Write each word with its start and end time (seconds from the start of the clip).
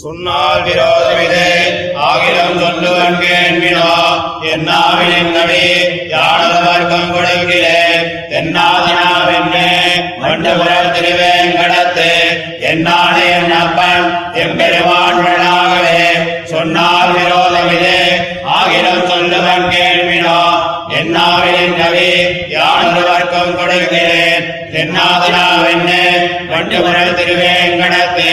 சொன்னால் 0.00 0.62
விரோதமிதே. 0.66 1.48
ஆகிலம் 2.08 2.58
சொல்லுவன் 2.62 3.18
கேள்வினோ 3.22 3.90
என்னாவின் 4.52 5.30
நவி 5.36 5.64
கொடுக்கிறே 7.12 7.78
தென்னாதினாவென்னே 8.32 9.68
மண்டபுரம் 10.22 10.92
திருவேங்கடத்து 10.96 12.10
என்னானே 12.70 13.24
என் 13.36 13.54
அப்பன் 13.62 14.08
எம்பெருமான்களாகவே 14.44 16.00
சொன்னால் 16.52 17.14
விரோதமிதே. 17.18 17.98
ஆகிலம் 18.56 19.06
சொல்லுவன் 19.12 19.68
கேள்வினோ 19.74 20.40
என்னாவின் 21.00 21.76
நவி 21.80 22.10
கொடுக்கிறேன். 23.60 24.46
தென்னாதினாவென்னே 24.74 26.02
மண்டபுரம் 26.50 27.16
திருவேங்கடத்து 27.18 28.30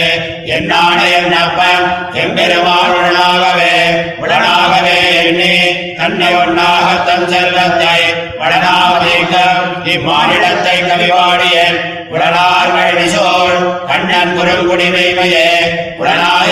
என்னானே 0.53 1.05
என் 1.17 1.35
அப்பன் 1.37 1.85
எம்பெருமான் 2.21 2.93
உடனாகவே 2.95 3.75
உடனாகவே 4.19 4.97
எண்ணி 5.21 5.53
தன்னை 5.97 6.31
ஒன்னாக 6.35 6.87
தன் 7.05 7.27
செல்வத்தை 7.27 7.97
வடனாக 8.39 9.03
இம்மாநிலத்தை 9.93 10.77
கவிவாடிய 10.81 11.57
உடனார் 12.09 12.73
கழிசோள் 12.75 13.57
கண்ணன் 13.87 14.35
குறுங்குடி 14.37 14.87
மெய்மையே 14.89 15.47
உடனாய 15.97 16.51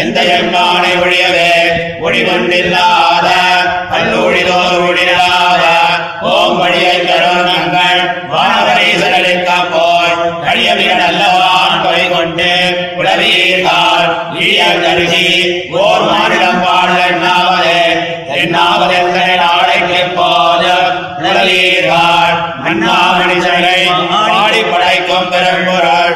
எந்த 0.00 0.18
எம்மானை 0.36 0.92
ஒழியவே 1.00 1.50
ஒளிவொன்றில்லாத 2.02 3.07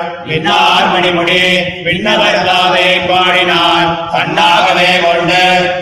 பெரும்பொருள் 0.02 0.90
மணிமுடி 0.92 1.40
விண்ணவர் 1.84 2.44
தாதை 2.46 2.86
பாடினார். 3.08 3.90
தன்னாகவே 4.12 4.90
கொண்டு 5.04 5.40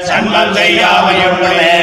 சன்மம் 0.08 0.54
செய்யாமையுள்ளவே 0.56 1.74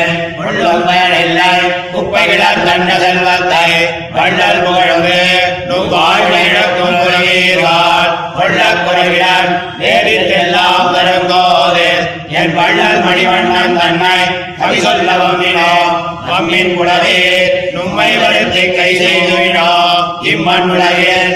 உள்ளம் 0.42 0.86
பயனில்லை 0.88 1.50
குப்பைகிடர் 1.94 2.66
தன்ன 2.68 2.90
செல்வத்தை 3.00 3.68
வள்ளல் 4.16 4.64
புகழ்ந்து 4.66 5.18
நும் 5.70 5.90
வாழ்வை 5.90 6.42
இழக்கும் 6.48 6.98
குறையீர்கள் 7.00 8.08
கொள்ளக் 8.38 8.84
குறைவிடன் 8.86 9.50
நேரிட்டெல்லாம் 9.82 10.92
தருங்கோது 10.96 11.88
என் 12.34 12.56
வள்ளல் 12.56 13.04
மணிவண்ணன் 13.06 13.78
தன்னை 13.80 14.16
கவி 14.60 14.80
சொல்ல 14.80 15.10
வம்மினோ 15.22 15.72
வம்மின் 16.30 16.76
குடவே 16.78 17.18
நும்மை 17.76 18.12
வருத்தி 18.18 18.64
கை 18.72 18.92
செய்துவினோ 18.96 19.70
இம்மண் 20.24 20.70
உலகில் 20.70 21.34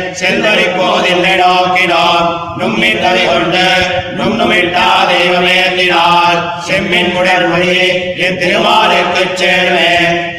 போதில்லை 0.78 1.34
நோக்கினோம் 1.36 2.28
நும்மி 2.58 2.92
தலை 2.96 3.24
கொண்டு 3.26 3.66
நும் 4.16 4.36
நுமிட்டா 4.40 4.88
தெய்வமேந்தினார் 5.10 6.40
செம்மின் 6.68 7.14
குடர்மொழி 7.16 7.78
என் 8.18 8.40
திருமாலுக்கு 8.40 9.24
சேருமே 9.36 9.92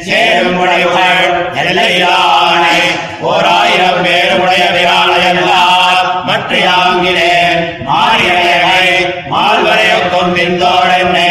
சேரும் 0.04 0.58
உடைவுகள் 0.58 1.24
எல்லையானை 1.62 2.78
ஓராயிரம் 3.22 4.02
பேருடைய 4.04 4.64
விராலையெல்லாம் 4.76 6.06
மற்ற 6.26 6.52
யாங்கினேன் 6.60 7.60
மாரியலையை 7.88 8.86
மால்வரைய 9.32 9.92
கொண்டிருந்தோடென்னு 10.14 11.28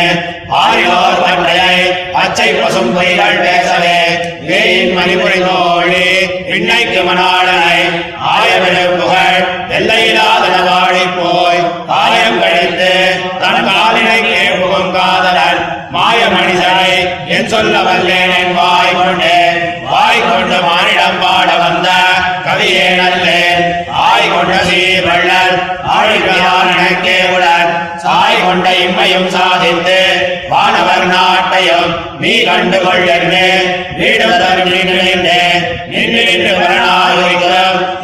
பாரியோர் 0.52 1.22
பற்றையை 1.22 1.76
பச்சை 2.14 2.48
பசும் 2.54 2.94
பொய்கள் 2.96 3.42
பேசவே. 3.42 3.98
வேயின் 4.42 4.94
மணிமுறை 4.94 5.40
தோழி 6.24 6.48
பின்னைக்கு 6.48 7.02
மணாளனை 7.04 7.78
ஆயவிடும் 8.32 8.98
புகழ் 9.00 9.38
எல்லையில்லாத 9.78 10.46
வாழி 10.68 11.06
போய் 11.16 11.62
காயம் 11.88 12.40
கழித்து 12.42 12.92
தன் 13.42 13.66
காலினை 13.68 14.20
கேட்கும் 14.24 14.92
காதலன் 14.94 15.62
மாய 15.92 16.20
மனிதனை 16.30 16.94
என் 17.36 17.50
சொல்ல 17.50 17.76
வல்லேன் 17.80 18.34
என் 18.38 18.54
வாய் 18.56 18.96
கொண்டு 18.96 19.34
வாய் 19.88 20.22
கொண்டு 20.22 20.60
மானிடம் 20.68 21.20
பாட 21.24 21.50
வந்த 21.58 21.90
கவியே 22.46 22.88
நல்லேன். 23.00 23.64
ஆய் 24.04 24.32
கொண்ட 24.32 24.54
சீர்வள்ளல் 24.64 25.58
ஆழியான் 25.96 26.72
உடன் 27.32 27.72
சாய் 28.04 28.44
கொண்ட 28.44 28.68
இம்மையும் 28.84 29.30
சாதித்து 29.30 30.00
வானவர் 30.50 31.06
நாட்டையும் 31.08 31.92
நீ 32.22 32.32
கண்டு 32.44 32.78
கொள்ளென்று 32.78 33.46
வீடுவதர் 34.00 34.62
நின்று 34.66 35.04
நின்று 35.92 36.24
நின்று 36.26 36.54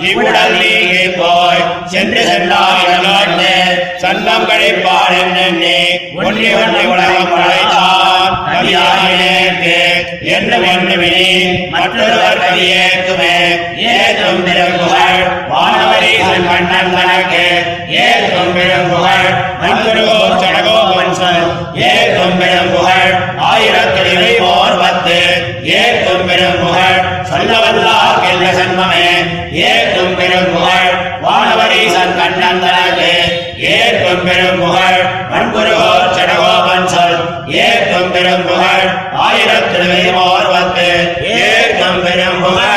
இவ்வுடல் 0.08 0.56
நீங்கி 0.62 1.04
போய் 1.18 1.64
சென்று 1.86 2.22
சென்றாயிரமாட்டு 2.22 3.52
சன்னம் 3.98 4.48
கழிப்பார் 4.50 5.16
என்னென்னே 5.22 5.80
ஒன்றி 6.18 6.50
ஒன்றி 6.54 6.84
உலகம் 6.86 7.32
படைத்தான் 7.32 8.36
கவியாயினேற்கு 8.48 9.78
என்று 10.30 10.58
வென்றுமினி 10.58 11.30
மற்றொருவர் 11.70 12.42
கவியேற்குமே. 12.44 13.36
ஏற்றும் 13.94 14.44
திருப்புகழ் 14.46 15.22
வானவரீசன் 15.52 16.48
கண்ணன் 16.48 16.96
தனக்கு. 16.96 17.46
சடகோ 20.42 20.78
ஆயிரத்தில் 23.58 24.26
ஓர் 24.48 24.76
பத்து 24.80 25.16
ஏற்றும் 25.78 26.26
பெரும்புகழ் 26.30 27.00
சொல்ல 27.30 27.54
வல்லார் 27.56 28.20
கெல்ல 28.24 28.48
சன்மமே 28.58 29.08
ஏற்றும் 29.68 30.14
பெரும்புகழ் 30.20 30.92
வானவரீசன் 31.24 32.14
கண்ணன் 32.20 32.62
தனக்கு 32.64 33.10
ஏற்றும் 33.74 34.24
பெரும்புகழ் 34.28 35.02
மண்குருகோ 35.32 35.92
சடகோ 36.18 36.54
வன்சல் 36.68 37.18
ஏற்றும் 37.64 38.14
பெரும்புகழ் 38.16 38.86
ஆயிரத்தில் 39.26 39.96
ஓர் 40.26 40.50
பத்து 40.54 40.90
ஏற்றும் 41.42 42.02
பெரும்புகழ் 42.06 42.77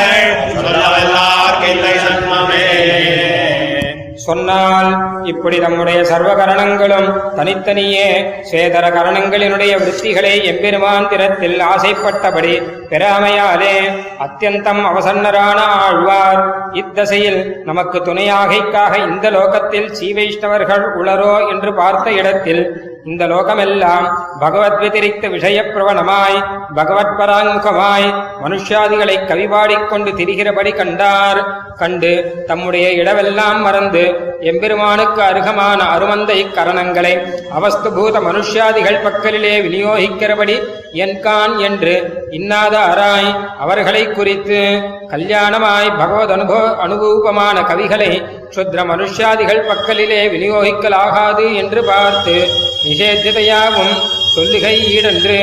சொன்னால் 4.31 4.89
இப்படி 5.23 5.59
நம்முடைய 5.59 6.03
சர்வ 6.03 6.35
கரணங்களும் 6.35 7.07
தனித்தனியே 7.35 8.05
சேதர 8.51 8.85
கரணங்களினுடைய 8.89 9.73
விருத்திகளை 9.81 10.43
எம்பெருமான் 10.43 11.09
திறத்தில் 11.09 11.59
ஆசைப்பட்டபடி 11.61 12.53
பெறாமையாலே 12.89 13.75
அத்தியந்தம் 14.19 14.81
அவசன்னரான 14.91 15.59
ஆழ்வார். 15.85 16.41
இத்தசையில் 16.73 17.39
நமக்கு 17.63 17.99
துணையாகைக்காக 17.99 18.93
இந்த 19.07 19.29
லோகத்தில் 19.29 19.89
சீவைஷ்ணவர்கள் 19.99 20.85
உளரோ 21.01 21.33
என்று 21.49 21.73
பார்த்த 21.73 22.11
இடத்தில் 22.11 22.63
இந்த 23.05 23.27
லோகமெல்லாம் 23.27 24.05
பகவத் 24.39 24.79
வதிரிக்த 24.81 25.27
விஷயப்பிரவணமாய் 25.27 26.37
பகவத் 26.75 27.15
பராங்முகமாய் 27.19 28.07
மனுஷ்யாதிகளை 28.43 29.15
கவிபாடிக்கொண்டு 29.29 30.11
திரிகிறபடி 30.11 30.75
கண்டார். 30.75 31.69
கண்டு 31.77 32.43
தம்முடைய 32.47 33.03
இடவெல்லாம் 33.03 33.59
மறந்து 33.61 34.03
எம்பெருமானுக்கு 34.39 35.21
அருகமான 35.21 35.79
அருமந்தை 35.83 36.51
கரணங்களை 36.51 37.13
அவஸ்துபூத 37.57 38.21
மனுஷ்யாதிகள் 38.21 39.03
பக்கலிலே 39.03 39.53
விநியோகிக்கிறபடி 39.61 40.55
என்கான் 40.93 41.57
என்று 41.57 42.25
இன்னாத 42.29 42.77
அராய் 42.77 43.31
அவர்களை 43.59 44.03
குறித்து 44.07 44.59
கல்யாணமாய் 45.09 45.97
பகவத் 45.97 46.31
அனுபவ 46.31 46.75
அனுபூபமான 46.87 47.61
கவிகளை 47.61 48.11
க்ஷுத்ர 48.55 48.85
மனுஷ்யாதிகள் 48.85 49.65
பக்கலிலே 49.67 50.21
விநியோகிக்கலாகாது 50.29 51.55
என்று 51.55 51.83
பார்த்து 51.83 52.35
நிஷேத்தியதையாவும் 52.83 53.93
சொல்லுகை 54.35 54.75
ஈடன்று. 54.95 55.37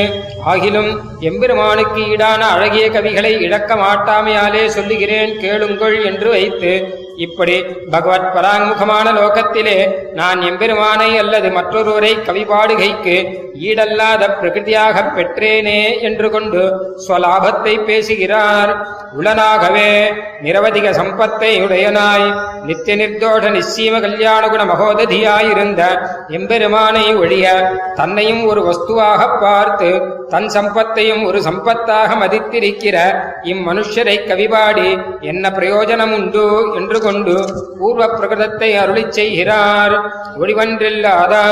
ஆகிலும் 0.47 1.01
எம்பெருமானுக்கு 1.21 2.01
ஈடான 2.01 2.39
அழகிய 2.39 2.91
கவிகளை 2.91 3.41
இழக்க 3.41 3.75
மாட்டாமையாலே 3.75 4.67
சொல்லுகிறேன் 4.67 5.39
கேளுங்கள் 5.39 6.05
என்று 6.05 6.29
வைத்து 6.31 6.98
இப்படி 7.19 7.55
பகவத் 7.91 8.31
பராங்முகமான 8.35 9.07
லோகத்திலே 9.13 9.77
நான் 10.13 10.41
எம்பெருமானை 10.41 11.19
அல்லது 11.19 11.49
மற்றொருவரை 11.49 12.13
கவிபாடுகைக்கு 12.27 13.17
ஈடல்லாத 13.61 14.29
பிரகிருதியாகப் 14.41 15.13
பெற்றேனே 15.17 16.01
என்று 16.01 16.31
கொண்டு 16.31 16.61
ஸ்வலாபத்தை 17.07 17.85
பேசுகிறார். 17.85 18.73
உளனாகவே 19.19 19.91
நிரவதிக 20.43 20.91
சம்பத்தை 20.91 21.51
உடையனாய் 21.63 22.27
நித்திய 22.65 22.97
நிர்தோஷ 22.97 23.45
நிச்சீம 23.49 24.01
கல்யாண 24.01 24.49
குண 24.49 24.63
மகோததியாயிருந்த 24.65 25.83
எம்பெருமானை 26.29 27.15
ஒழிய 27.15 27.47
தன்னையும் 27.95 28.45
ஒரு 28.47 28.63
வஸ்துவாக 28.63 29.39
பார்த்து 29.41 29.91
தன் 30.29 30.49
சம்பத்தையும் 30.49 31.23
ஒரு 31.25 31.39
சம்பத்தாக 31.41 32.11
மதித்திருக்கிற 32.19 32.97
இம்மனுஷரை 33.45 34.17
கவிபாடி 34.27 34.89
என்ன 35.21 35.51
பிரயோஜனம் 35.51 36.15
உண்டு 36.15 36.47
என்று 36.75 36.99
கொண்டு 37.09 37.35
பூர்வ 37.81 38.07
பிரகிருதத்தை 38.15 38.71
அருளி 38.83 39.05
செய்கிறார். 39.19 39.97
ஒளிவன்றில்லாதா? 40.41 41.45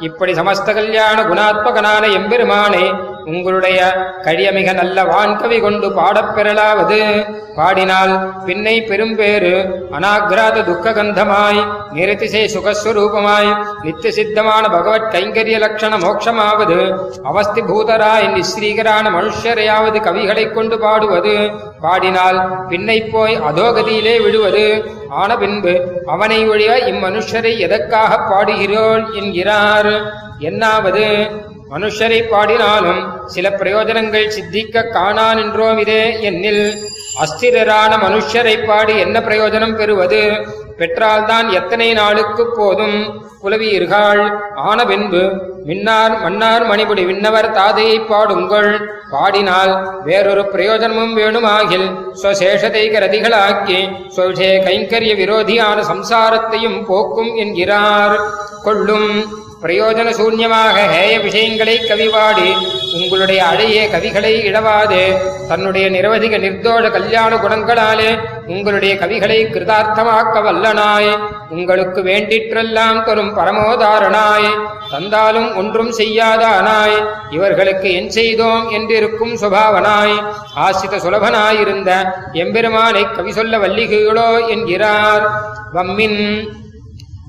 இப்படி 0.00 0.32
சமஸ்த 0.40 0.68
கல்யாண 0.78 1.18
குணாத்மகனான 1.30 2.04
எம்பெருமானை 2.18 2.84
உங்களுடைய 3.24 3.94
கழியமிக 4.22 4.74
நல்ல 4.74 5.02
வான்கவி 5.02 5.60
கொண்டு 5.60 5.88
பாடப்பெறலாவது 5.88 7.24
பாடினால் 7.56 8.32
பின்னை 8.46 8.80
பெரும்பேறு 8.80 9.68
அனாகிராத 9.92 10.64
துக்க 10.64 10.90
கந்தமாய் 10.90 11.66
நிரதிசை 11.94 12.48
சுகஸ்வரூபமாய் 12.54 13.66
நித்திய 13.82 14.24
சித்தமான 14.24 14.62
பகவத் 14.62 15.14
கைங்கரிய 15.14 15.58
லட்சண 15.58 15.98
மோட்சமாவது 15.98 16.98
அவஸ்திபூதராய் 17.24 18.28
நிஸ்ரீகரான 18.28 19.10
மனுஷரையாவது 19.10 20.00
கவிகளைக் 20.00 20.52
கொண்டு 20.52 20.78
பாடுவது. 20.78 21.50
பாடினால் 21.80 22.66
பின்னை 22.66 23.00
போய் 23.00 23.40
அதோகதியிலே 23.40 24.22
விடுவது. 24.22 24.84
ஆன 25.08 25.38
பின்பு 25.38 26.02
அவனை 26.06 26.48
ஒழிய 26.48 26.70
இம்மனுஷரை 26.70 27.58
எதற்காக 27.58 28.16
பாடுகிறோள் 28.16 29.14
என்கிறார். 29.14 30.12
என்னாவது? 30.40 31.30
மனுஷரை 31.70 32.28
பாடினாலும் 32.28 33.12
சில 33.26 33.50
பிரயோஜனங்கள் 33.50 34.32
சித்திக்க 34.36 34.90
காணா 34.90 35.34
நின்றோம் 35.34 35.78
இதே 35.78 36.02
என்னில். 36.30 36.84
அஸ்திரரான 37.22 37.92
மனுஷரை 37.96 38.66
பாடி 38.66 38.98
என்ன 38.98 39.20
பிரயோஜனம் 39.20 39.74
பெறுவது? 39.74 40.46
பெற்றால்தான் 40.78 41.48
எத்தனை 41.50 41.92
நாளுக்கு 41.92 42.46
போதும்? 42.56 43.22
புலவீர்கள் 43.40 44.38
ஆன 44.54 44.84
பின்பு 44.84 45.22
மின்னார் 45.64 46.20
மன்னார் 46.20 46.64
மணிபுடி 46.66 47.04
விண்ணவர் 47.04 47.50
தாதையை 47.50 48.06
பாடுங்கள். 48.06 48.88
பாடினால் 49.10 50.02
வேறொரு 50.04 50.46
பிரயோஜனமும் 50.46 51.16
வேணுமாகில் 51.16 51.88
ஸ்வசேஷதைக 52.22 53.00
ரதிகளாக்கி 53.04 53.78
ஸ்வவிஷய 54.16 54.54
கைங்கரிய 54.68 55.14
விரோதியான 55.14 55.80
சம்சாரத்தையும் 55.92 56.84
போக்கும் 56.86 57.36
என்கிறார். 57.36 58.20
கொள்ளும் 58.62 59.10
பிரயோஜன 59.64 60.08
சூன்யமாக 60.18 60.76
ஹேய 60.94 61.12
விஷயங்களை 61.22 61.74
கவிவாடி 61.90 62.48
உங்களுடைய 62.92 63.44
அழைய 63.44 63.88
கவிகளை 63.92 64.32
இடவாது. 64.48 65.00
தன்னுடைய 65.48 65.86
நிரவதிக 65.90 66.38
நிர்தோஷ 66.44 66.90
கல்யாண 66.90 67.36
குணங்களாலே 67.36 68.10
உங்களுடைய 68.46 68.94
கவிகளை 68.94 69.38
கிருதார்த்தமாக்க 69.54 70.42
வல்லனாய். 70.46 71.12
உங்களுக்கு 71.50 72.00
வேண்டிற்றெல்லாம் 72.02 73.04
தரும் 73.04 73.32
பரமோதாரணாய் 73.38 74.50
தந்தாலும் 74.90 75.56
ஒன்றும் 75.56 75.92
செய்யாதானாய். 75.98 76.98
இவர்களுக்கு 77.30 77.92
என் 77.92 78.10
செய்தோம் 78.10 78.66
என்றிருக்கும் 78.70 79.34
சுபாவனாய். 79.42 80.16
ஆசித 80.66 81.00
சுலபனாயிருந்த 81.04 81.90
எம்பெருமானை 82.32 83.06
கவி 83.16 83.32
சொல்ல 83.32 83.58
வல்லிகளோ 83.58 84.28
என்கிறார். 84.48 85.26
வம்மின் 85.74 86.20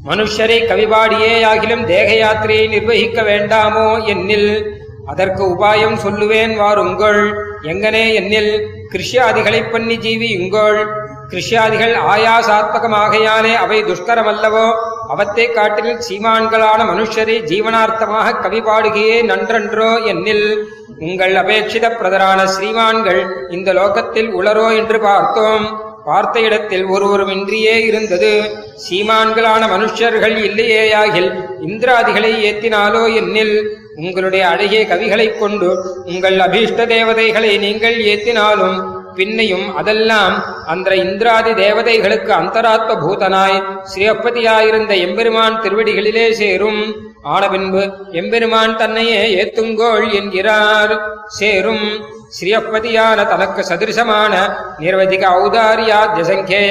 மனுஷரை 0.05 0.57
கவிபாடியேயாகிலும் 0.67 1.83
தேக 1.83 2.11
யாத்திரையை 2.13 2.69
நிர்வகிக்க 2.69 3.21
வேண்டாமோ 3.21 4.03
என்னில்? 4.05 4.69
அதற்கு 5.05 5.55
உபாயம் 5.55 5.97
சொல்லுவேன் 6.03 6.55
வாருங்கள். 6.55 7.33
எங்கனே 7.61 8.13
என்னில்? 8.13 8.67
கிருஷ்யாதிகளைப் 8.91 9.71
பண்ணி 9.71 9.97
ஜீவியுங்கள். 9.97 10.85
கிருஷ்யாதிகள் 11.29 11.95
ஆயாசாத்மகமாகையாலே 11.95 13.55
அவை 13.55 13.83
துஷ்கரமல்லவோ? 13.83 14.73
அவத்தை 15.09 15.53
காட்டில் 15.53 15.97
சீமான்களான 16.09 16.83
மனுஷரை 16.83 17.43
ஜீவனார்த்தமாக 17.43 18.41
கவி 18.41 18.59
பாடுகையே 18.59 19.23
நன்றன்றோ 19.23 20.03
என்னில்? 20.05 20.63
உங்கள் 20.99 21.33
அபேட்சித 21.33 21.89
பிரதரான 21.89 22.47
ஸ்ரீமான்கள் 22.59 23.51
இந்த 23.51 23.73
லோகத்தில் 23.73 24.35
உளரோ 24.35 24.75
என்று 24.75 24.99
பார்த்தோம். 24.99 25.84
பார்த்த 26.05 26.39
இடத்தில் 26.39 26.85
ஒருவருமின்றியே 26.85 27.77
இருந்தது. 27.77 28.41
சீமான்களான 28.89 29.67
மனுஷர்கள் 29.67 30.37
இல்லையேயாகில் 30.37 31.31
இந்திராதிகளை 31.67 32.43
ஏத்தினாலோ 32.43 33.13
என்னில்? 33.13 33.67
உங்களுடைய 33.95 34.47
அழகிய 34.47 34.81
கவிகளைக் 34.81 35.39
கொண்டு 35.39 35.77
உங்கள் 36.05 36.37
அபீஷ்ட 36.37 36.87
தேவதைகளை 36.87 37.57
நீங்கள் 37.57 37.95
ஏத்தினாலும் 37.95 39.03
பின்னையும் 39.15 39.73
அதெல்லாம் 39.73 40.43
அந்த 40.65 40.95
இந்திராதி 40.95 41.51
தேவதைகளுக்கு 41.51 42.31
அந்தராத்ம 42.31 42.97
பூதனாய் 42.99 43.63
ஸ்ரீஅப்பதியாயிருந்த 43.95 44.97
எம்பெருமான் 44.97 45.61
திருவடிகளிலே 45.61 46.31
சேரும். 46.31 46.95
ஆன 47.23 47.49
பின்பு 47.49 47.91
எம்பெருமான் 48.11 48.77
தன்னையே 48.77 49.43
ஏத்துங்கோள் 49.43 50.13
என்கிறார். 50.13 51.23
சேரும். 51.27 52.14
ஸ்ரீயப்பதியான 52.29 53.27
தனக்கு 53.27 53.61
சதிருஷமான 53.61 54.33
நிர்வதிக 54.79 55.23
ஔதாரியா 55.39 55.99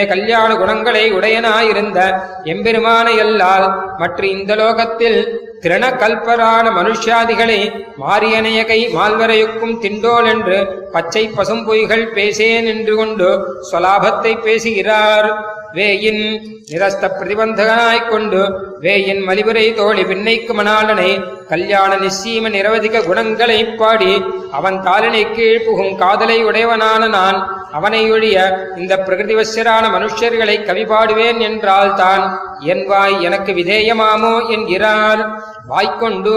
கல்யாண 0.09 0.55
குணங்களை 0.55 1.13
உடையனாயிருந்த 1.13 2.01
எம்பெருமான 2.45 3.17
எல்லால் 3.17 3.67
மற்ற 3.99 4.27
இந்த 4.27 4.55
லோகத்தில் 4.55 5.41
திரணகல்பரான 5.61 6.71
மனுஷ்யாதிகளை 6.71 7.61
மாரியனையகை 8.01 8.81
மால்வரையுக்கும் 8.95 9.79
திண்டோல் 9.81 10.27
என்று 10.27 10.59
பச்சை 10.93 11.31
பசும்பொய்கள் 11.37 12.13
பேசேன் 12.13 12.67
என்று 12.67 12.97
கொண்டு 12.97 13.29
சொலாபத்தை 13.73 14.41
பேசுகிறார். 14.41 15.29
வேயின் 15.75 16.23
நிரஸ்த 16.69 17.05
பிரதிபந்தகனாய்க் 17.11 18.11
கொண்டு 18.11 18.41
வேயின் 18.81 19.23
மலிபுரை 19.23 19.65
தோழி 19.73 20.03
விண்ணைக்கு 20.03 20.53
மணாளனை 20.55 21.11
கல்யாண 21.49 21.91
நிச்சீம 21.97 22.51
நிரவதிக 22.51 23.03
குணங்களை 23.07 23.59
பாடி 23.75 24.13
அவன் 24.53 24.79
தாளினை 24.81 25.23
கீழ் 25.29 25.65
புகும் 25.65 25.97
காதலை 25.97 26.39
உடையவனான 26.45 27.09
நான் 27.09 27.39
அவனை 27.73 28.03
ஒழிய 28.11 28.39
இந்த 28.77 28.95
பிரகிருதிவசரான 28.99 29.85
மனுஷர்களை 29.91 30.57
கவி 30.61 30.85
பாடுவேன் 30.85 31.41
என்றால் 31.41 31.95
தான் 31.95 32.25
என் 32.67 32.85
வாய் 32.87 33.17
எனக்கு 33.23 33.53
விதேயமாமோ 33.53 34.35
என்கிறார் 34.49 35.23
வாய்க்கொண்டு 35.67 36.35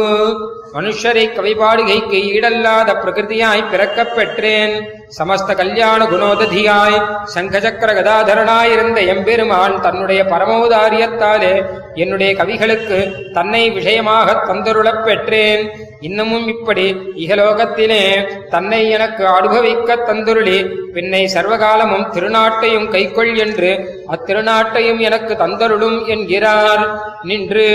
மனுஷரை 0.73 1.25
கவிபாடுகைக்கு 1.31 2.19
ஈடல்லாத 2.29 2.89
பிரகிருதியாய் 3.01 3.69
பிறக்கப் 3.71 4.15
பெற்றேன் 4.15 4.75
சமஸ்த 5.11 5.51
கல்யாண 5.53 5.99
குணோததியாய் 6.05 6.97
சங்கச்சக்கர 7.35 7.91
கதாதரனாயிருந்த 7.93 8.99
எம்பெருமான் 9.05 9.75
தன்னுடைய 9.81 10.21
பரமோதாரியத்தாலே 10.23 11.53
என்னுடைய 11.97 12.31
கவிகளுக்கு 12.33 12.97
தன்னை 13.33 13.69
விஷயமாக 13.69 14.35
தந்தருளப் 14.47 15.03
பெற்றேன். 15.05 15.63
இன்னமும் 15.99 16.47
இப்படி 16.47 16.85
இகலோகத்திலே 17.15 18.01
தன்னை 18.49 18.81
எனக்கு 18.89 19.27
அனுபவிக்க 19.27 19.95
தந்துருளி 20.07 20.57
பின்னை 20.93 21.21
சர்வகாலமும் 21.33 22.05
திருநாட்டையும் 22.13 22.89
கைக்கொள் 22.89 23.31
என்று 23.37 23.69
அத்திருநாட்டையும் 24.07 24.99
எனக்கு 24.99 25.33
தந்தருளும் 25.33 25.97
என்கிறார். 26.07 26.83
நின்று 27.23 27.67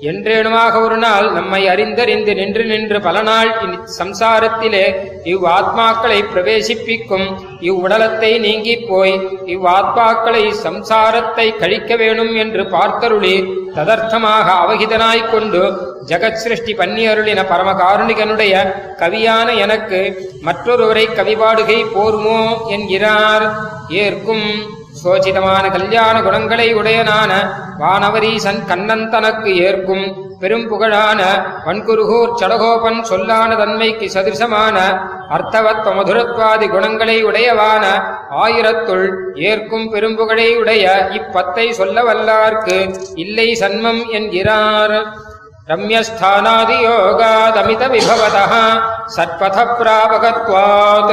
என்றேனுமாக 0.00 0.74
ஒரு 0.80 0.96
நாள் 0.96 1.26
நம்மை 1.32 1.60
அறிந்தறிந்து 1.68 2.32
நின்று 2.34 2.64
நின்று 2.64 3.00
பல 3.00 3.22
நாள் 3.22 3.50
சம்சாரத்திலே 3.98 4.84
இவ் 5.24 5.44
ஆத்மாக்களை 5.48 6.18
பிரவேசிப்பிக்கும் 6.34 7.26
இவ்வுடலத்தை 7.60 8.30
நீங்கிப் 8.38 8.86
போய் 8.88 9.14
இவ் 9.46 9.66
ஆத்மாக்களை 9.66 10.44
சம்சாரத்தை 10.64 11.46
கழிக்க 11.56 11.96
வேணும் 11.96 12.32
என்று 12.34 12.64
பார்த்தருளி 12.66 13.36
ததர்த்தமாக 13.74 14.46
அவகிதனாய்க் 14.62 15.30
கொண்டு 15.30 15.60
ஜகத் 16.06 16.40
சிருஷ்டி 16.42 16.74
பன்னியருளின 16.74 17.40
பரமகாருணிகனுடைய 17.52 18.54
கவியான 18.98 19.56
எனக்கு 19.56 20.00
மற்றொருவரை 20.44 21.04
கவிபாடுகை 21.18 21.78
போருமோ 21.94 22.68
என்கிறார். 22.68 23.44
ஏற்கும் 23.88 24.46
சோசிதமான 25.04 25.70
கல்யாண 25.70 26.22
குணங்களை 26.22 26.74
உடையனான 26.74 27.32
வானவரீசன் 27.78 28.64
கண்ணன் 28.66 29.10
தனக்கு 29.10 29.54
ஏற்கும் 29.56 30.04
பெரும் 30.42 30.66
புகழான 30.70 31.20
வன்குருகூர் 31.66 32.36
சடகோபன் 32.40 33.00
சொல்லான 33.10 33.50
தன்மைக்கு 33.60 34.06
சதிருசமான 34.14 34.76
அர்த்தவத்வ 35.36 35.92
மதுரத்வாதி 35.98 36.66
குணங்களை 36.74 37.16
உடையவான 37.24 37.84
ஆயிரத்துள் 38.44 39.06
ஏற்கும் 39.50 39.86
பெரும்புகழை 39.92 40.48
உடைய 40.60 40.86
இப்பத்தை 41.18 41.66
சொல்ல 41.80 42.02
வல்லார்க்கு 42.08 42.78
இல்லை 43.24 43.48
சன்மம் 43.62 44.02
என்கிறார். 44.18 44.96
रम्यस्थानादियोगादमितविभवतः 45.69 48.53
सत्पथप्रापकत्वात् 49.15 51.11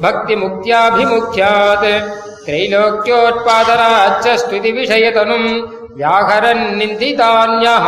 भक्तिमुक्त्याभिमुख्यात् 0.04 1.88
त्रैलोक्योत्पादनाच्च 2.44 4.26
स्तुतिविषयतनुम् 4.42 5.48
व्याहरन्निन्दितान्यः 5.98 7.86